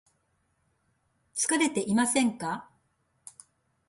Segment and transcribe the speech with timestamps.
[1.35, 2.67] 疲れていませんか